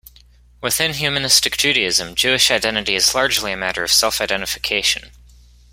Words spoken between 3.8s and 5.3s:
of self-identification.